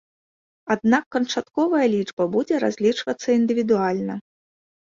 Аднак 0.75 1.05
канчатковая 1.15 1.83
лічба 1.97 2.23
будзе 2.37 2.55
разлічвацца 2.65 3.27
індывідуальна. 3.41 4.15